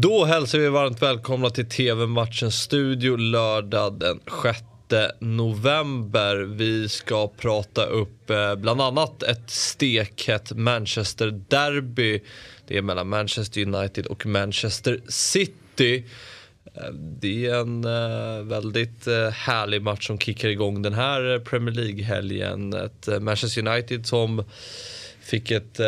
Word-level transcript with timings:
Då 0.00 0.24
hälsar 0.24 0.58
vi 0.58 0.68
varmt 0.68 1.02
välkomna 1.02 1.50
till 1.50 1.68
TV-matchens 1.68 2.54
studio 2.54 3.16
lördag 3.16 3.98
den 4.00 4.20
6 4.42 4.58
november. 5.20 6.36
Vi 6.36 6.88
ska 6.88 7.28
prata 7.28 7.84
upp 7.84 8.30
eh, 8.30 8.54
bland 8.54 8.80
annat 8.80 9.22
ett 9.22 9.50
stekhett 9.50 10.52
Manchester-derby. 10.52 12.20
Det 12.66 12.76
är 12.76 12.82
mellan 12.82 13.08
Manchester 13.08 13.60
United 13.62 14.06
och 14.06 14.26
Manchester 14.26 15.00
City. 15.08 16.04
Eh, 16.74 16.92
det 16.92 17.46
är 17.46 17.54
en 17.54 17.84
eh, 17.84 18.44
väldigt 18.44 19.06
härlig 19.32 19.82
match 19.82 20.06
som 20.06 20.18
kickar 20.18 20.48
igång 20.48 20.82
den 20.82 20.94
här 20.94 21.38
Premier 21.38 21.74
League-helgen. 21.74 22.72
Ett 22.72 23.08
Manchester 23.20 23.68
United 23.68 24.06
som 24.06 24.44
fick 25.20 25.50
ett 25.50 25.80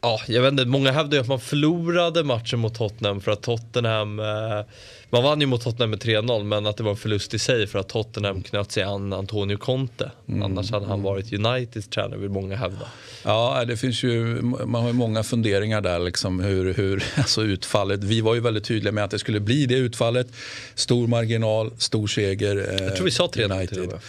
ja, 0.00 0.20
jag 0.28 0.42
vet 0.42 0.52
inte, 0.52 0.64
många 0.64 0.92
hävdar 0.92 1.16
ju 1.16 1.20
att 1.20 1.28
man 1.28 1.40
förlorade 1.40 2.24
matchen 2.24 2.58
mot 2.58 2.74
Tottenham 2.74 3.20
för 3.20 3.30
att 3.30 3.42
Tottenham 3.42 4.20
eh, 4.20 4.64
man 5.10 5.22
vann 5.22 5.40
ju 5.40 5.46
mot 5.46 5.62
Tottenham 5.62 5.90
med 5.90 6.02
3-0 6.02 6.44
men 6.44 6.66
att 6.66 6.76
det 6.76 6.82
var 6.82 6.90
en 6.90 6.96
förlust 6.96 7.34
i 7.34 7.38
sig 7.38 7.66
för 7.66 7.78
att 7.78 7.88
Tottenham 7.88 8.42
knöt 8.42 8.72
sig 8.72 8.82
an 8.82 9.12
Antonio 9.12 9.56
Conte. 9.56 10.10
Mm. 10.28 10.42
Annars 10.42 10.70
hade 10.70 10.86
han 10.86 11.02
varit 11.02 11.32
Uniteds 11.32 11.88
tränare 11.88 12.18
vill 12.18 12.30
många 12.30 12.56
hävda. 12.56 12.86
Ja, 13.24 13.64
det 13.64 13.76
finns 13.76 14.02
ju, 14.02 14.42
man 14.42 14.80
har 14.82 14.88
ju 14.88 14.92
många 14.94 15.22
funderingar 15.22 15.80
där 15.80 15.98
liksom 15.98 16.40
hur, 16.40 16.74
hur 16.74 17.04
alltså 17.16 17.42
utfallet. 17.42 18.04
Vi 18.04 18.20
var 18.20 18.34
ju 18.34 18.40
väldigt 18.40 18.64
tydliga 18.64 18.92
med 18.92 19.04
att 19.04 19.10
det 19.10 19.18
skulle 19.18 19.40
bli 19.40 19.66
det 19.66 19.74
utfallet. 19.74 20.26
Stor 20.74 21.06
marginal, 21.06 21.70
stor 21.78 22.06
seger. 22.06 22.56
Eh, 22.56 22.86
Jag 22.86 22.96
tror 22.96 23.04
vi 23.04 23.10
sa 23.10 23.26
3-0 23.26 23.66
till 23.66 23.80
och 23.80 23.86
med. 23.86 24.00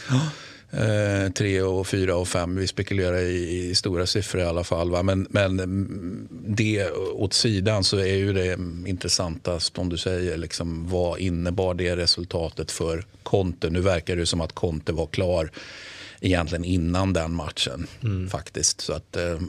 Eh, 0.71 1.31
tre 1.31 1.62
och 1.62 1.88
fyra 1.88 2.16
och 2.16 2.27
fem. 2.27 2.55
Vi 2.55 2.67
spekulerar 2.67 3.17
i, 3.17 3.70
i 3.70 3.76
stora 3.76 4.05
siffror 4.05 4.41
i 4.41 4.45
alla 4.45 4.63
fall. 4.63 4.91
Va? 4.91 5.03
Men, 5.03 5.27
men 5.30 6.27
det 6.48 6.91
åt 6.91 7.34
sidan 7.34 7.84
så 7.84 7.98
är 7.98 8.16
ju 8.16 8.34
det 8.34 8.57
intressantast 8.90 9.77
om 9.77 9.90
du 9.90 9.98
säger 9.98 10.38
liksom, 10.38 10.90
vad 10.90 11.20
innebar 11.20 11.73
det 11.73 11.95
resultatet 11.95 12.71
för 12.71 13.05
Conte? 13.23 13.70
Nu 13.70 13.82
verkar 13.82 14.15
det 14.15 14.26
som 14.26 14.41
att 14.41 14.54
Conte 14.54 14.91
var 14.91 15.07
klar 15.07 15.51
egentligen 16.21 16.65
innan 16.65 17.13
den 17.13 17.34
matchen 17.34 17.88
mm. 18.04 18.29
faktiskt. 18.29 18.82
Så 18.82 18.93
att, 18.93 19.15
eh, 19.15 19.40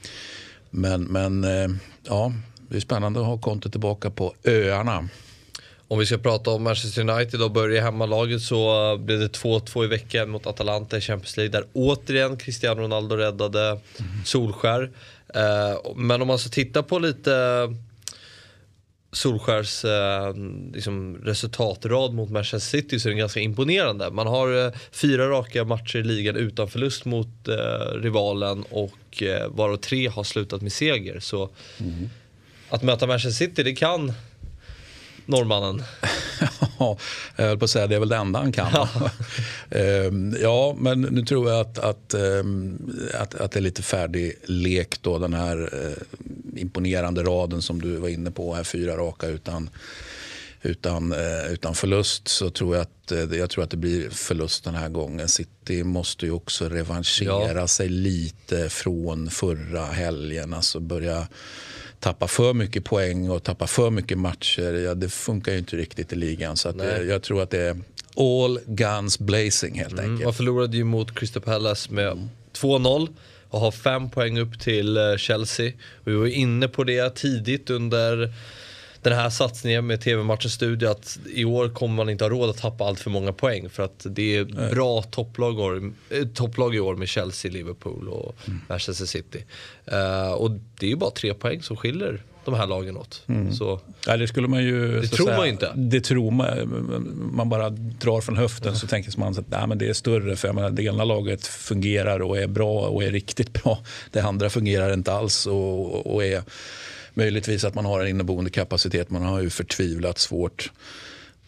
men 0.70 1.02
men 1.02 1.44
eh, 1.44 1.68
ja, 2.02 2.32
det 2.68 2.76
är 2.76 2.80
spännande 2.80 3.20
att 3.20 3.26
ha 3.26 3.38
Conte 3.38 3.70
tillbaka 3.70 4.10
på 4.10 4.34
öarna. 4.44 5.08
Om 5.88 5.98
vi 5.98 6.06
ska 6.06 6.18
prata 6.18 6.50
om 6.50 6.62
Manchester 6.62 7.10
United 7.10 7.42
och 7.42 7.50
börja 7.50 7.82
hemmalaget 7.82 8.42
så 8.42 8.96
blev 8.96 9.20
det 9.20 9.38
2-2 9.38 9.84
i 9.84 9.86
veckan 9.86 10.30
mot 10.30 10.46
Atalanta 10.46 10.96
i 10.96 11.00
Champions 11.00 11.36
League 11.36 11.52
där 11.52 11.66
återigen 11.72 12.36
Cristiano 12.36 12.82
Ronaldo 12.82 13.16
räddade 13.16 13.68
mm. 13.68 14.24
Solskär. 14.24 14.90
Eh, 15.34 15.92
men 15.96 16.22
om 16.22 16.28
man 16.28 16.38
ska 16.38 16.50
titta 16.50 16.82
på 16.82 16.98
lite 16.98 17.32
Solskärs 19.12 19.84
eh, 19.84 20.34
liksom 20.72 21.16
resultatrad 21.16 22.14
mot 22.14 22.30
Manchester 22.30 22.78
City 22.78 23.00
så 23.00 23.08
är 23.08 23.10
den 23.10 23.18
ganska 23.18 23.40
imponerande. 23.40 24.10
Man 24.10 24.26
har 24.26 24.66
eh, 24.66 24.72
fyra 24.90 25.28
raka 25.28 25.64
matcher 25.64 25.96
i 25.96 26.02
ligan 26.02 26.36
utan 26.36 26.68
förlust 26.68 27.04
mot 27.04 27.28
rivalen 27.94 28.64
och 28.70 29.22
varav 29.48 29.76
tre 29.76 30.08
har 30.08 30.24
slutat 30.24 30.62
med 30.62 30.72
seger. 30.72 31.20
Så 31.20 31.50
mm. 31.78 32.10
att 32.68 32.82
möta 32.82 33.06
Manchester 33.06 33.46
City 33.46 33.62
det 33.62 33.72
kan 33.72 34.12
norrmannen? 35.26 35.82
ja, 36.78 36.98
jag 37.36 37.44
höll 37.44 37.58
på 37.58 37.64
att 37.64 37.70
säga 37.70 37.86
det 37.86 37.94
är 37.94 38.00
väl 38.00 38.08
det 38.08 38.16
enda 38.16 38.38
han 38.38 38.52
kan. 38.52 38.70
Ja, 38.72 38.88
ehm, 39.78 40.36
ja 40.42 40.76
men 40.78 41.00
nu 41.00 41.22
tror 41.22 41.50
jag 41.50 41.60
att, 41.60 41.78
att, 41.78 42.14
ehm, 42.14 42.78
att, 43.14 43.34
att 43.34 43.52
det 43.52 43.58
är 43.58 43.62
lite 43.62 43.82
färdig 43.82 44.38
lek 44.44 45.02
då. 45.02 45.18
Den 45.18 45.34
här 45.34 45.70
eh, 45.72 46.60
imponerande 46.60 47.22
raden 47.22 47.62
som 47.62 47.82
du 47.82 47.96
var 47.96 48.08
inne 48.08 48.30
på, 48.30 48.54
här 48.54 48.64
fyra 48.64 48.96
raka 48.96 49.26
utan 49.26 49.70
utan, 50.64 51.12
eh, 51.12 51.52
utan 51.52 51.74
förlust 51.74 52.28
så 52.28 52.50
tror 52.50 52.76
jag 52.76 52.82
att, 52.82 53.12
eh, 53.12 53.38
jag 53.38 53.50
tror 53.50 53.64
att 53.64 53.70
det 53.70 53.76
blir 53.76 54.10
förlust 54.10 54.64
den 54.64 54.74
här 54.74 54.88
gången. 54.88 55.28
City 55.28 55.84
måste 55.84 56.26
ju 56.26 56.32
också 56.32 56.68
revanschera 56.68 57.60
ja. 57.60 57.68
sig 57.68 57.88
lite 57.88 58.68
från 58.68 59.30
förra 59.30 59.86
helgen. 59.86 60.54
Alltså 60.54 60.80
börja 60.80 61.26
tappa 62.04 62.28
för 62.28 62.54
mycket 62.54 62.84
poäng 62.84 63.30
och 63.30 63.42
tappa 63.42 63.66
för 63.66 63.90
mycket 63.90 64.18
matcher, 64.18 64.72
ja, 64.72 64.94
det 64.94 65.08
funkar 65.08 65.52
ju 65.52 65.58
inte 65.58 65.76
riktigt 65.76 66.12
i 66.12 66.16
ligan. 66.16 66.56
Så 66.56 66.72
det, 66.72 67.04
jag 67.04 67.22
tror 67.22 67.42
att 67.42 67.50
det 67.50 67.60
är 67.60 67.76
all 68.16 68.60
guns 68.66 69.18
blazing 69.18 69.78
helt 69.78 69.92
mm, 69.92 70.04
enkelt. 70.04 70.24
Man 70.24 70.34
förlorade 70.34 70.76
ju 70.76 70.84
mot 70.84 71.18
Crystal 71.18 71.42
Palace 71.42 71.92
med 71.92 72.06
mm. 72.06 72.28
2-0 72.52 73.08
och 73.48 73.60
har 73.60 73.70
fem 73.70 74.10
poäng 74.10 74.38
upp 74.38 74.60
till 74.60 74.96
eh, 74.96 75.16
Chelsea. 75.16 75.72
Vi 76.04 76.14
var 76.14 76.26
inne 76.26 76.68
på 76.68 76.84
det 76.84 77.14
tidigt 77.14 77.70
under 77.70 78.32
den 79.04 79.12
här 79.12 79.30
satsningen 79.30 79.86
med 79.86 80.00
TV-matchens 80.00 80.52
studio 80.52 80.88
att 80.88 81.18
i 81.34 81.44
år 81.44 81.68
kommer 81.68 81.94
man 81.94 82.10
inte 82.10 82.24
ha 82.24 82.28
råd 82.28 82.50
att 82.50 82.58
tappa 82.58 82.84
allt 82.84 83.00
för 83.00 83.10
många 83.10 83.32
poäng 83.32 83.68
för 83.68 83.82
att 83.82 84.06
det 84.10 84.36
är 84.36 84.44
Nej. 84.44 84.70
bra 84.70 85.02
topplag, 85.02 85.58
år, 85.58 85.92
äh, 86.10 86.26
topplag 86.26 86.74
i 86.74 86.80
år 86.80 86.96
med 86.96 87.08
Chelsea, 87.08 87.52
Liverpool 87.52 88.08
och 88.08 88.36
mm. 88.46 88.60
Manchester 88.68 89.06
City. 89.06 89.44
Uh, 89.92 90.32
och 90.32 90.50
det 90.50 90.86
är 90.86 90.90
ju 90.90 90.96
bara 90.96 91.10
tre 91.10 91.34
poäng 91.34 91.62
som 91.62 91.76
skiljer 91.76 92.22
de 92.44 92.54
här 92.54 92.66
lagen 92.66 92.96
åt. 92.96 93.22
Mm. 93.26 93.52
Så, 93.52 93.80
ja, 94.06 94.16
det 94.16 94.28
skulle 94.28 94.48
man 94.48 94.64
ju... 94.64 95.00
Det 95.00 95.08
tror 95.08 95.26
säga, 95.26 95.36
man 95.36 95.48
inte. 95.48 95.72
Det 95.74 96.00
tror 96.00 96.30
man. 96.30 96.48
Man 97.32 97.48
bara 97.48 97.70
drar 97.70 98.20
från 98.20 98.36
höften 98.36 98.68
mm. 98.68 98.78
så 98.78 98.86
tänker 98.86 99.18
man 99.18 99.38
att 99.38 99.48
nej, 99.48 99.66
men 99.66 99.78
det 99.78 99.88
är 99.88 99.92
större. 99.92 100.36
För 100.36 100.48
jag 100.48 100.54
menar, 100.54 100.70
det 100.70 100.82
ena 100.82 101.04
laget 101.04 101.46
fungerar 101.46 102.22
och 102.22 102.38
är 102.38 102.46
bra 102.46 102.80
och 102.80 103.04
är 103.04 103.10
riktigt 103.10 103.62
bra. 103.62 103.78
Det 104.10 104.20
andra 104.20 104.50
fungerar 104.50 104.94
inte 104.94 105.12
alls 105.12 105.46
och, 105.46 106.14
och 106.14 106.24
är 106.24 106.42
Möjligtvis 107.14 107.64
att 107.64 107.74
man 107.74 107.84
har 107.84 108.00
en 108.00 108.08
inneboende 108.08 108.50
kapacitet. 108.50 109.10
Man 109.10 109.22
har 109.22 109.40
ju 109.40 109.50
förtvivlat 109.50 110.18
svårt 110.18 110.70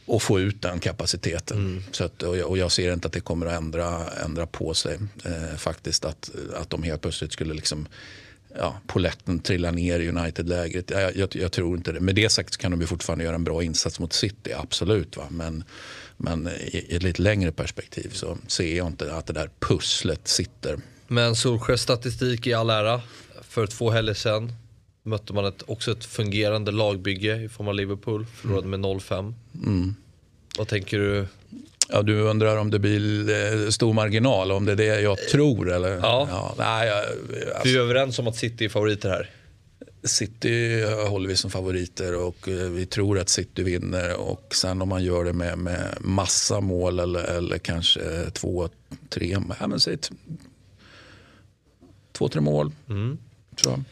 att 0.08 0.22
få 0.22 0.40
ut 0.40 0.62
den 0.62 0.80
kapaciteten. 0.80 1.58
Mm. 1.58 1.82
Så 1.90 2.04
att, 2.04 2.22
och, 2.22 2.36
jag, 2.36 2.48
och, 2.48 2.58
jag, 2.58 2.72
ser 2.72 2.92
inte 2.92 3.06
att 3.06 3.12
det 3.12 3.20
kommer 3.20 3.46
att 3.46 3.58
ändra, 3.58 4.10
ändra 4.24 4.46
på 4.46 4.74
sig. 4.74 4.98
Eh, 5.24 5.56
faktiskt 5.56 6.04
att, 6.04 6.30
att 6.54 6.70
de 6.70 6.82
helt 6.82 7.02
plötsligt 7.02 7.32
skulle 7.32 7.54
liksom 7.54 7.88
ja, 8.58 8.80
poletten 8.86 9.38
trilla 9.38 9.70
ner 9.70 10.00
i 10.00 10.08
United-lägret. 10.08 10.90
Jag, 10.90 11.16
jag, 11.16 11.36
jag, 11.36 11.52
tror 11.52 11.76
inte 11.76 11.92
det. 11.92 12.00
Med 12.00 12.14
det 12.14 12.28
sagt 12.28 12.56
kan 12.56 12.78
de 12.78 12.86
fortfarande 12.86 13.24
göra 13.24 13.34
en 13.34 13.44
bra 13.44 13.62
insats 13.62 14.00
mot 14.00 14.12
City, 14.12 14.52
absolut. 14.52 15.16
Va? 15.16 15.26
Men, 15.30 15.64
men 16.16 16.48
i, 16.48 16.86
i 16.88 16.96
ett 16.96 17.02
lite 17.02 17.22
längre 17.22 17.52
perspektiv 17.52 18.10
så 18.12 18.38
ser 18.46 18.76
jag 18.76 18.86
inte 18.86 19.14
att 19.14 19.26
det 19.26 19.32
där 19.32 19.50
pusslet 19.58 20.28
sitter. 20.28 20.78
Men 21.08 21.36
Solskjaers 21.36 21.80
statistik 21.80 22.46
i 22.46 22.54
all 22.54 22.70
ära. 22.70 23.00
För 23.42 23.66
två 23.66 23.90
helger 23.90 24.14
sedan 24.14 24.52
mötte 25.06 25.32
man 25.32 25.44
ett, 25.44 25.62
också 25.66 25.92
ett 25.92 26.04
fungerande 26.04 26.72
lagbygge 26.72 27.36
i 27.36 27.48
form 27.48 27.68
av 27.68 27.74
Liverpool. 27.74 28.26
Förlorade 28.34 28.66
med 28.66 28.80
0-5. 28.80 29.34
Mm. 29.66 29.94
Vad 30.58 30.68
tänker 30.68 30.98
du? 30.98 31.26
Ja, 31.88 32.02
du 32.02 32.20
undrar 32.20 32.56
om 32.56 32.70
det 32.70 32.78
blir 32.78 33.30
eh, 33.30 33.68
stor 33.68 33.92
marginal, 33.92 34.52
om 34.52 34.64
det 34.64 34.72
är 34.72 34.76
det 34.76 35.00
jag 35.00 35.18
tror? 35.18 35.72
Eller? 35.72 35.90
Ja. 35.90 36.28
ja 36.30 36.54
nej, 36.58 36.90
alltså. 36.90 37.68
Vi 37.68 37.76
är 37.76 37.80
överens 37.80 38.18
om 38.18 38.26
att 38.26 38.36
City 38.36 38.64
är 38.64 38.68
favoriter 38.68 39.08
här. 39.08 39.30
City 40.02 40.84
håller 41.08 41.28
vi 41.28 41.36
som 41.36 41.50
favoriter 41.50 42.16
och 42.16 42.48
eh, 42.48 42.54
vi 42.54 42.86
tror 42.86 43.18
att 43.18 43.28
City 43.28 43.62
vinner. 43.62 44.16
Och 44.16 44.54
sen 44.54 44.82
om 44.82 44.88
man 44.88 45.04
gör 45.04 45.24
det 45.24 45.32
med, 45.32 45.58
med 45.58 45.96
massa 46.00 46.60
mål 46.60 46.98
eller, 46.98 47.24
eller 47.24 47.58
kanske 47.58 48.30
två, 48.32 48.68
tre, 49.08 49.36
ja, 49.60 49.66
men 49.66 49.80
säg 49.80 49.98
två, 52.12 52.28
tre 52.28 52.40
mål. 52.40 52.72
Mm. 52.88 53.18
Tror 53.56 53.72
jag. 53.74 53.84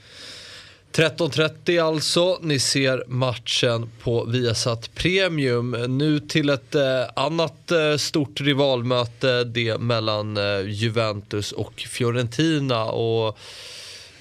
13.30 0.97 1.83
alltså. 1.83 2.39
Ni 2.43 2.59
ser 2.59 3.05
matchen 3.07 3.91
på 4.03 4.25
Viasat 4.25 4.95
Premium. 4.95 5.71
Nu 5.99 6.21
till 6.21 6.51
ett 6.51 6.75
eh, 6.75 6.83
annat 7.17 7.71
eh, 7.71 7.97
stort 7.97 8.41
rivalmöte. 8.41 9.45
Det 9.45 9.79
mellan 9.79 10.37
eh, 10.37 10.61
Juventus 10.67 11.53
och 11.53 11.81
Fiorentina. 11.81 12.85
Och 12.85 13.39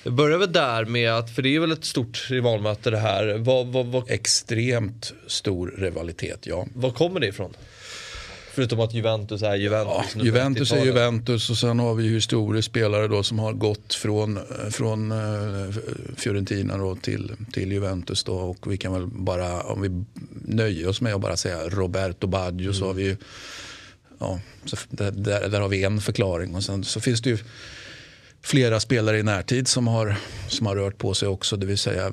jag 0.04 0.14
börjar 0.14 0.38
väl 0.38 0.52
där 0.52 0.86
med 0.86 1.12
att, 1.12 1.36
för 1.36 1.42
det 1.42 1.56
är 1.56 1.60
väl 1.60 1.72
ett 1.72 1.86
stort 1.86 2.28
rivalmöte 2.30 2.90
det 2.90 2.98
här. 2.98 3.36
Vad, 3.38 3.68
vad, 3.68 3.86
vad... 3.86 4.12
Extremt 4.12 5.14
stor 5.28 5.74
rivalitet, 5.78 6.40
ja. 6.44 6.68
Var 6.76 6.92
kommer 6.92 7.20
det 7.20 7.28
ifrån? 7.28 7.54
Förutom 8.56 8.80
att 8.80 8.94
Juventus 8.94 9.42
är 9.42 9.56
Juventus. 9.56 10.16
Ja, 10.16 10.24
Juventus 10.24 10.72
är 10.72 10.86
Juventus 10.86 11.50
och 11.50 11.58
sen 11.58 11.80
har 11.80 11.96
vi 11.96 12.08
historiskt 12.08 12.68
spelare 12.68 13.08
då 13.08 13.24
som 13.24 13.40
har 13.40 13.54
gått 13.54 13.94
från, 13.94 14.40
från 14.72 15.12
uh, 15.12 15.76
Fiorentina 16.18 16.78
då 16.78 16.96
till, 16.96 17.32
till 17.54 17.72
Juventus. 17.72 18.24
Då, 18.24 18.34
och 18.34 18.72
vi 18.72 18.78
kan 18.78 18.94
väl 18.94 19.08
bara, 19.08 19.62
om 19.62 19.82
vi 19.82 20.04
nöjer 20.56 20.88
oss 20.88 21.02
med 21.02 21.14
att 21.14 21.22
bara 21.22 21.38
säga 21.38 21.70
Roberto 21.70 22.28
Baggio 22.28 22.66
mm. 22.66 22.74
så 22.74 22.86
har 22.86 22.94
vi 22.94 23.18
ja, 24.20 24.40
så 24.66 24.78
där, 24.90 25.12
där, 25.50 25.62
har 25.62 25.70
vi 25.70 25.84
en 25.84 26.02
förklaring. 26.02 26.56
Och 26.56 26.64
sen 26.64 26.84
så 26.84 27.00
finns 27.00 27.22
det 27.22 27.30
ju 27.30 27.38
flera 28.44 28.80
spelare 28.80 29.20
i 29.20 29.24
närtid 29.24 29.68
som 29.68 29.88
har, 29.88 30.16
som 30.48 30.66
har 30.66 30.76
rört 30.76 30.98
på 30.98 31.14
sig 31.14 31.28
också. 31.28 31.58
Det 31.58 31.66
vill 31.66 31.78
säga, 31.78 32.12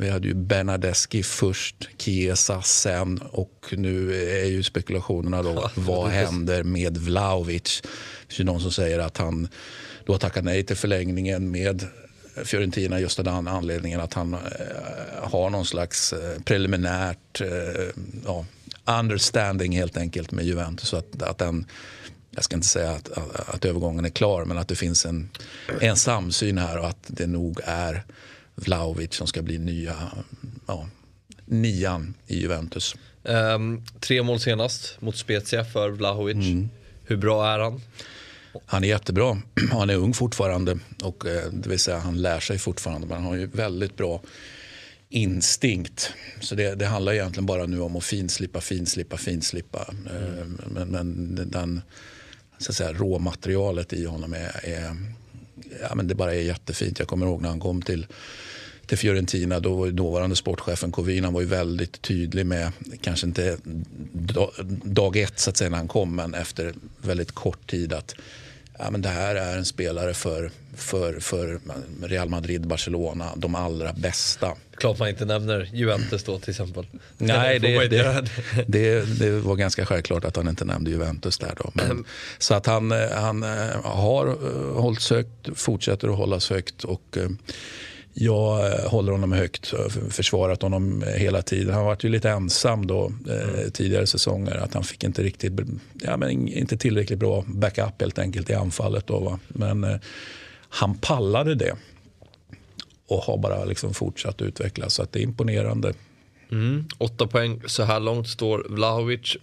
vi 0.00 0.10
hade 0.10 0.28
ju 0.28 0.34
Bernadeschi 0.34 1.22
först, 1.22 1.88
Chiesa 1.98 2.62
sen 2.62 3.18
och 3.18 3.74
nu 3.76 4.14
är 4.42 4.44
ju 4.44 4.62
spekulationerna 4.62 5.42
då, 5.42 5.70
vad 5.74 6.10
händer 6.10 6.62
med 6.62 6.98
Vlahovic? 6.98 7.82
Det 8.28 8.42
är 8.42 8.44
någon 8.44 8.60
som 8.60 8.72
säger 8.72 8.98
att 8.98 9.16
han 9.16 9.48
då 10.06 10.18
tackar 10.18 10.42
nej 10.42 10.64
till 10.64 10.76
förlängningen 10.76 11.50
med 11.50 11.86
Fiorentina 12.44 13.00
just 13.00 13.18
av 13.18 13.24
den 13.24 13.48
anledningen 13.48 14.00
att 14.00 14.14
han 14.14 14.36
har 15.22 15.50
någon 15.50 15.66
slags 15.66 16.14
preliminärt 16.44 17.42
ja, 18.24 18.46
understanding 18.84 19.76
helt 19.76 19.96
enkelt 19.96 20.32
med 20.32 20.44
Juventus. 20.44 20.94
Att, 20.94 21.22
att 21.22 21.38
den, 21.38 21.66
jag 22.34 22.44
ska 22.44 22.56
inte 22.56 22.68
säga 22.68 22.90
att, 22.90 23.08
att, 23.08 23.54
att, 23.54 23.64
övergången 23.64 24.04
är 24.04 24.10
klar 24.10 24.44
men 24.44 24.58
att 24.58 24.68
det 24.68 24.76
finns 24.76 25.06
en, 25.06 25.30
en 25.80 25.96
samsyn 25.96 26.58
här 26.58 26.78
och 26.78 26.88
att 26.88 27.04
det 27.06 27.26
nog 27.26 27.60
är 27.64 28.04
Vlahovic 28.54 29.14
som 29.14 29.26
ska 29.26 29.42
bli 29.42 29.58
nya 29.58 29.94
ja, 30.66 30.88
nian 31.44 32.14
i 32.26 32.40
Juventus. 32.40 32.96
Um, 33.22 33.84
tre 34.00 34.22
mål 34.22 34.40
senast 34.40 35.00
mot 35.00 35.16
Spezia 35.16 35.64
för 35.64 35.90
Vlahovic. 35.90 36.34
Mm. 36.36 36.68
Hur 37.04 37.16
bra 37.16 37.46
är 37.46 37.58
han? 37.58 37.80
Han 38.66 38.84
är 38.84 38.88
jättebra. 38.88 39.38
Han 39.70 39.90
är 39.90 39.96
ung 39.96 40.14
fortfarande. 40.14 40.78
Och, 41.02 41.26
eh, 41.26 41.52
det 41.52 41.68
vill 41.68 41.78
säga 41.78 41.98
han 41.98 42.22
lär 42.22 42.40
sig 42.40 42.58
fortfarande. 42.58 43.06
Men 43.06 43.16
han 43.16 43.24
har 43.24 43.36
ju 43.36 43.46
väldigt 43.46 43.96
bra 43.96 44.22
instinkt. 45.08 46.12
Så 46.40 46.54
det, 46.54 46.74
det 46.74 46.86
handlar 46.86 47.12
egentligen 47.12 47.46
bara 47.46 47.66
nu 47.66 47.80
om 47.80 47.96
att 47.96 48.04
finslippa, 48.04 48.60
finslippa, 48.60 49.16
finslippa. 49.16 49.94
Mm. 50.10 50.60
Men, 50.66 50.88
men 50.88 51.34
den, 51.50 51.82
så 52.62 52.72
att 52.72 52.76
säga, 52.76 52.92
råmaterialet 52.92 53.92
i 53.92 54.04
honom 54.04 54.32
är, 54.32 54.60
är, 54.62 54.96
ja, 55.80 55.94
men 55.94 56.08
det 56.08 56.14
bara 56.14 56.34
är 56.34 56.40
jättefint. 56.40 56.98
Jag 56.98 57.08
kommer 57.08 57.26
ihåg 57.26 57.42
när 57.42 57.48
han 57.48 57.60
kom 57.60 57.82
till 57.82 58.06
till 58.86 58.98
Fiorentina. 58.98 59.60
Då 59.60 59.74
var 59.74 59.88
dåvarande 59.90 60.36
sportchefen 60.36 60.92
Covina 60.92 61.30
var 61.30 61.40
ju 61.40 61.46
väldigt 61.46 62.02
tydlig 62.02 62.46
med, 62.46 62.72
kanske 63.00 63.26
inte 63.26 63.56
dag 64.84 65.16
ett 65.16 65.40
så 65.40 65.50
att 65.50 65.56
säga 65.56 65.70
när 65.70 65.76
han 65.76 65.88
kom, 65.88 66.16
men 66.16 66.34
efter 66.34 66.74
väldigt 67.02 67.32
kort 67.32 67.70
tid 67.70 67.92
att 67.92 68.14
ja, 68.82 68.90
men 68.90 69.02
det 69.02 69.08
här 69.08 69.34
är 69.34 69.56
en 69.56 69.64
spelare 69.64 70.14
för, 70.14 70.50
för, 70.76 71.20
för 71.20 71.60
Real 72.02 72.28
Madrid, 72.28 72.66
Barcelona, 72.66 73.32
de 73.36 73.54
allra 73.54 73.92
bästa. 73.92 74.56
Klart 74.76 74.98
man 74.98 75.08
inte 75.08 75.24
nämner 75.24 75.70
Juventus 75.72 76.24
då 76.24 76.38
till 76.38 76.50
exempel. 76.50 76.86
Nej, 77.18 77.58
det, 77.58 77.88
det, 77.88 78.24
det, 78.66 79.18
det, 79.18 79.30
var 79.30 79.56
ganska 79.56 79.86
självklart 79.86 80.24
att 80.24 80.36
han 80.36 80.48
inte 80.48 80.64
nämnde 80.64 80.90
Juventus 80.90 81.38
där 81.38 81.54
då. 81.56 81.70
Men, 81.74 81.84
mm. 81.84 82.04
Så 82.38 82.54
att 82.54 82.66
han, 82.66 82.90
han 83.14 83.42
eh, 83.42 83.82
har 83.84 84.26
eh, 84.26 84.80
hållit 84.80 85.10
högt, 85.10 85.48
fortsätter 85.54 86.08
att 86.08 86.16
hållas 86.16 86.50
högt 86.50 86.84
och 86.84 87.16
eh, 87.16 87.28
jag 88.14 88.66
eh, 88.66 88.90
håller 88.90 89.12
honom 89.12 89.32
högt, 89.32 89.74
försvarat 90.10 90.62
honom 90.62 91.04
hela 91.16 91.42
tiden. 91.42 91.74
Han 91.74 91.84
var 91.84 91.96
ju 92.00 92.08
lite 92.08 92.30
ensam 92.30 92.86
då 92.86 93.12
eh, 93.28 93.48
mm. 93.48 93.70
tidigare 93.70 94.06
säsonger. 94.06 94.56
Att 94.56 94.74
han 94.74 94.84
fick 94.84 95.04
inte 95.04 95.22
riktigt, 95.22 95.52
ja, 96.02 96.16
men 96.16 96.48
inte 96.48 96.76
tillräckligt 96.76 97.18
bra 97.18 97.44
backup 97.46 98.00
helt 98.00 98.18
enkelt 98.18 98.50
i 98.50 98.54
anfallet. 98.54 99.06
Då, 99.06 99.20
va? 99.20 99.38
Men 99.48 99.84
eh, 99.84 99.96
han 100.68 100.94
pallade 100.94 101.54
det 101.54 101.76
och 103.06 103.18
har 103.18 103.38
bara 103.38 103.64
liksom 103.64 103.94
fortsatt 103.94 104.42
utvecklas. 104.42 104.94
Så 104.94 105.02
att 105.02 105.12
det 105.12 105.20
är 105.20 105.22
imponerande. 105.22 105.92
Mm. 106.50 106.84
Åtta 106.98 107.26
poäng 107.26 107.62
så 107.66 107.82
här 107.82 108.00
långt 108.00 108.28
står 108.28 108.66
Vlahovic 108.68 109.36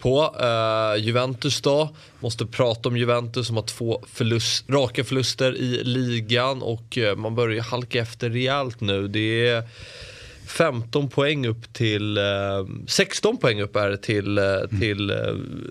på. 0.00 0.36
Uh, 0.40 1.04
Juventus 1.04 1.60
då, 1.60 1.96
måste 2.20 2.46
prata 2.46 2.88
om 2.88 2.96
Juventus 2.96 3.46
som 3.46 3.56
har 3.56 3.62
två 3.62 4.02
förlust, 4.12 4.70
raka 4.70 5.04
förluster 5.04 5.56
i 5.56 5.84
ligan 5.84 6.62
och 6.62 6.98
uh, 6.98 7.14
man 7.14 7.34
börjar 7.34 7.62
halka 7.62 8.00
efter 8.00 8.30
rejält 8.30 8.80
nu. 8.80 9.08
Det 9.08 9.48
är 9.48 9.62
15 10.46 11.08
poäng 11.08 11.46
upp 11.46 11.72
till, 11.72 12.18
uh, 12.18 12.84
16 12.86 13.36
poäng 13.36 13.60
upp 13.60 13.76
är 13.76 13.90
det 13.90 13.96
till, 13.96 14.38
mm. 14.38 14.80
till 14.80 15.12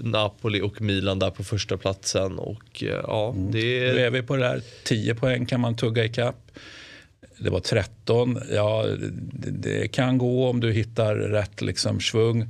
Napoli 0.02 0.62
och 0.62 0.82
Milan 0.82 1.20
där 1.20 1.30
på 1.30 1.44
första 1.44 1.78
platsen. 1.78 2.40
Och, 2.40 2.84
ja, 3.08 3.34
mm. 3.36 3.52
det... 3.52 3.94
Nu 3.94 4.00
är 4.00 4.12
vi 4.12 4.22
på 4.22 4.36
det 4.36 4.42
där, 4.42 4.62
10 4.84 5.16
poäng 5.16 5.46
kan 5.46 5.62
man 5.62 5.76
tugga 5.76 6.06
ikapp. 6.06 6.52
Det 7.40 7.50
var 7.50 7.60
13. 7.60 8.40
Ja, 8.52 8.86
det, 9.32 9.52
det 9.52 9.88
kan 9.88 10.18
gå 10.18 10.50
om 10.50 10.60
du 10.60 10.72
hittar 10.72 11.16
rätt 11.16 11.62
liksom 11.62 12.00
svung. 12.00 12.48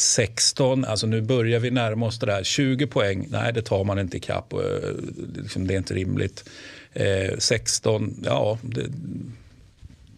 16, 0.00 0.84
alltså 0.84 1.06
nu 1.06 1.20
börjar 1.20 1.60
vi 1.60 1.70
närma 1.70 2.06
oss 2.06 2.18
det 2.18 2.26
där. 2.26 2.44
20 2.44 2.86
poäng, 2.86 3.26
nej 3.30 3.52
det 3.52 3.62
tar 3.62 3.84
man 3.84 3.98
inte 3.98 4.16
ikapp. 4.16 4.52
Eh, 4.52 4.58
liksom, 5.34 5.66
det 5.66 5.74
är 5.74 5.78
inte 5.78 5.94
rimligt. 5.94 6.44
Eh, 6.92 7.38
16, 7.38 8.22
ja 8.24 8.58
det, 8.62 8.86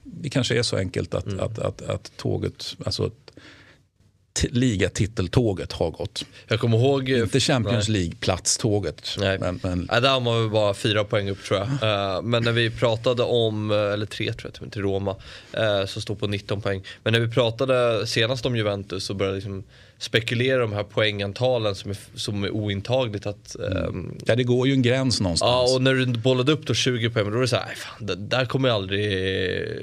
det 0.05 0.31
kanske 0.31 0.59
är 0.59 0.63
så 0.63 0.77
enkelt 0.77 1.15
att, 1.15 1.27
mm. 1.27 1.41
att, 1.41 1.59
att, 1.59 1.83
att, 1.83 2.13
tåget, 2.17 2.77
alltså 2.85 3.11
ligatiteltåget 4.51 5.73
har 5.73 5.91
gått. 5.91 6.25
Jag 6.49 6.61
kommer 6.61 6.79
ihåg... 6.79 7.09
Inte 7.09 7.41
Champions 7.41 7.89
League-platståget. 7.89 9.17
Men, 9.19 9.61
men... 9.63 9.89
Nej, 9.91 10.01
där 10.01 10.11
har 10.11 10.21
man 10.21 10.51
bara 10.51 10.75
fyra 10.75 11.05
poäng 11.05 11.31
upp 11.31 11.45
tror 11.45 11.61
jag. 11.61 11.69
Uh, 11.69 12.23
men 12.23 12.45
när 12.45 12.53
vi 12.53 12.71
pratade 12.71 13.23
om, 13.23 13.71
eh, 13.71 13.77
eller 13.77 14.07
tre 14.07 14.33
tror 14.33 14.53
jag 14.61 14.73
till 14.73 14.83
Roma, 14.83 15.17
så 15.87 16.01
står 16.01 16.15
på 16.15 16.27
19 16.27 16.61
poäng. 16.61 16.83
Men 17.03 17.13
när 17.13 17.21
vi 17.21 17.29
pratade 17.29 18.07
senast 18.07 18.47
om 18.47 18.57
Juventus 18.57 19.05
så 19.05 19.15
började 19.15 19.37
liksom 19.37 19.65
spekulera 20.03 20.59
de 20.59 20.73
här 20.73 20.83
poängantalen 20.83 21.75
som 21.75 21.91
är, 21.91 21.97
som 22.15 22.45
är 22.45 22.51
ointagligt. 22.51 23.27
Att, 23.27 23.57
um... 23.59 24.19
Ja, 24.27 24.37
det 24.37 24.45
går 24.45 24.67
ju 24.69 24.73
en 24.73 24.83
gräns 24.83 25.21
någonstans. 25.21 25.71
Ja, 25.71 25.75
och 25.75 25.83
när 25.83 25.95
du 25.95 26.07
bollade 26.07 26.53
upp 26.53 26.67
då 26.67 26.75
20 26.75 27.11
poäng, 27.11 27.31
då 27.31 27.37
är 27.37 27.41
det 27.41 27.49
så 27.49 27.57
här, 27.57 27.75
fan, 27.75 28.29
där 28.29 28.45
kommer 28.45 28.69
aldrig 28.69 29.03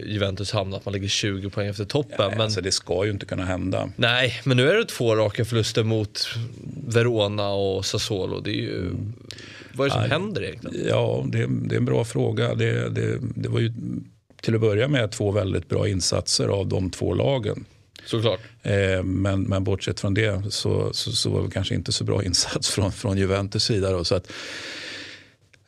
Juventus 0.06 0.52
hamna, 0.52 0.78
att 0.78 0.86
man 0.86 0.94
ligger 0.94 1.08
20 1.08 1.50
poäng 1.50 1.68
efter 1.68 1.86
toppen. 1.86 2.16
Ja, 2.18 2.30
men... 2.30 2.42
Alltså, 2.42 2.62
det 2.62 2.72
ska 2.72 3.06
ju 3.06 3.12
inte 3.12 3.26
kunna 3.26 3.46
hända. 3.46 3.90
Nej, 3.96 4.42
men 4.44 4.58
nu 4.58 4.70
är 4.70 4.76
det 4.76 4.86
två 4.86 5.16
raka 5.16 5.46
förluster 5.46 5.84
mot 5.84 6.28
Verona 6.88 7.50
och 7.50 7.86
Sassuolo. 7.86 8.40
Det 8.40 8.52
är 8.52 8.62
ju... 8.62 8.80
Mm. 8.80 9.14
Vad 9.74 9.86
är 9.86 9.90
det 9.90 9.94
som 9.94 10.04
ja, 10.04 10.08
händer 10.08 10.44
egentligen? 10.44 10.88
Ja, 10.88 11.26
det, 11.28 11.48
det, 11.48 11.76
är 11.76 11.78
en 11.78 11.86
bra 11.86 12.06
fråga. 12.06 12.56
Det, 12.56 12.90
det, 12.90 13.20
det 13.36 13.50
var 13.50 13.60
ju 13.60 13.74
till 14.42 14.56
att 14.56 14.62
börja 14.62 14.88
med 14.88 15.12
två 15.12 15.32
väldigt 15.32 15.70
bra 15.70 15.88
insatser 15.88 16.48
av 16.48 16.68
de 16.68 16.90
två 16.90 17.14
lagen. 17.14 17.66
Såklart. 18.06 18.40
Eh, 18.64 19.04
men, 19.04 19.44
men 19.44 19.64
bortsett 19.64 20.00
från 20.00 20.14
det 20.14 20.54
så, 20.54 20.94
så, 20.94 21.12
så 21.12 21.30
var 21.30 21.44
det 21.44 21.52
kanske 21.52 21.76
inte 21.76 21.92
så 21.92 22.04
bra 22.04 22.24
insats 22.26 22.70
från, 22.70 22.92
från 22.92 23.18
Juventus 23.18 23.64
sida. 23.64 23.92
Då, 23.92 24.04
så 24.04 24.16
att, 24.16 24.32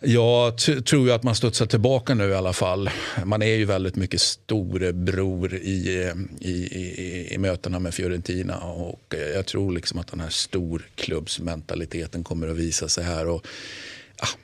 jag 0.03 0.57
tror 0.57 1.07
ju 1.07 1.11
att 1.11 1.23
man 1.23 1.35
studsar 1.35 1.65
tillbaka 1.65 2.13
nu 2.13 2.29
i 2.29 2.33
alla 2.33 2.53
fall. 2.53 2.89
Man 3.25 3.41
är 3.41 3.55
ju 3.55 3.65
väldigt 3.65 3.95
mycket 3.95 4.21
storebror 4.21 5.53
i, 5.55 6.11
i, 6.39 6.49
i, 6.49 7.27
i 7.31 7.37
mötena 7.37 7.79
med 7.79 7.93
Fiorentina. 7.93 8.57
Och 8.59 9.15
jag 9.35 9.45
tror 9.45 9.71
liksom 9.71 9.99
att 9.99 10.07
den 10.07 10.19
här 10.19 10.29
storklubbsmentaliteten 10.29 12.23
kommer 12.23 12.47
att 12.47 12.57
visa 12.57 12.87
sig 12.87 13.03
här. 13.03 13.27
Och 13.27 13.47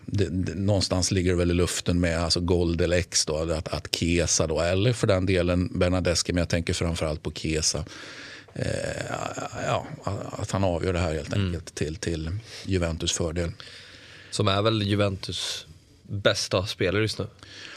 det, 0.06 0.30
det, 0.30 0.56
någonstans 0.56 1.12
ligger 1.12 1.32
det 1.32 1.38
väl 1.38 1.52
i 1.52 1.54
luften 1.54 2.00
med 2.00 2.20
alltså 2.24 2.40
Gold 2.40 2.82
eller 2.82 2.98
X. 2.98 3.26
Då, 3.26 3.38
att, 3.38 3.68
att 3.68 3.96
Kesa, 3.96 4.48
då, 4.48 4.62
eller 4.62 4.94
för 4.94 5.08
den 5.08 5.26
delen 5.26 5.80
Bernadeschi, 5.80 6.34
men 6.34 6.42
jag 6.42 6.50
tänker 6.50 6.74
framförallt 6.74 7.24
på 7.24 7.32
Kesa. 7.32 7.86
Eh, 8.54 8.66
ja, 9.68 9.88
att 10.32 10.52
han 10.52 10.64
avgör 10.64 10.94
det 10.94 11.00
här 11.00 11.14
helt 11.14 11.34
mm. 11.34 11.46
enkelt 11.46 11.82
mm. 11.82 11.94
till, 11.94 11.96
till 11.96 12.30
Juventus 12.66 13.12
fördel. 13.12 13.52
Som 14.32 14.48
är 14.48 14.62
väl 14.62 14.84
Juventus 14.84 15.66
bästa 16.04 16.66
spelare 16.66 17.02
just 17.02 17.20
nu? 17.20 17.28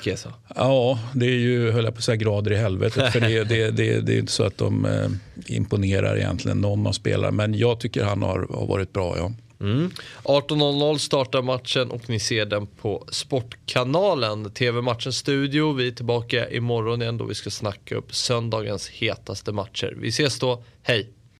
Kesa. 0.04 0.34
Ja, 0.54 0.98
det 1.14 1.26
är 1.26 1.38
ju, 1.38 1.70
höll 1.70 1.84
jag 1.84 1.94
på 1.94 1.98
att 1.98 2.04
säga, 2.04 2.16
grader 2.16 2.52
i 2.52 2.56
helvetet. 2.56 3.12
För 3.12 3.20
det, 3.20 3.44
det, 3.44 3.70
det, 3.70 4.00
det 4.00 4.14
är 4.14 4.18
inte 4.18 4.32
så 4.32 4.44
att 4.44 4.58
de 4.58 4.84
eh, 4.84 5.10
imponerar 5.46 6.16
egentligen 6.16 6.60
någon 6.60 6.86
av 6.86 6.92
spelarna. 6.92 7.30
Men 7.30 7.54
jag 7.54 7.80
tycker 7.80 8.04
han 8.04 8.22
har, 8.22 8.46
har 8.50 8.66
varit 8.66 8.92
bra, 8.92 9.16
ja. 9.18 9.32
Mm. 9.60 9.76
mm. 9.76 9.90
18.00 10.22 10.98
startar 10.98 11.42
matchen 11.42 11.90
och 11.90 12.08
ni 12.08 12.20
ser 12.20 12.46
den 12.46 12.66
på 12.66 13.06
Sportkanalen. 13.10 14.50
TV-matchens 14.50 15.16
studio. 15.16 15.72
Vi 15.72 15.88
är 15.88 15.92
tillbaka 15.92 16.50
imorgon 16.50 17.02
igen 17.02 17.18
då 17.18 17.24
vi 17.24 17.34
ska 17.34 17.50
snacka 17.50 17.96
upp 17.96 18.14
söndagens 18.14 18.88
hetaste 18.88 19.52
matcher. 19.52 19.94
Vi 20.00 20.08
ses 20.08 20.38
då. 20.38 20.62
Hej! 20.82 21.19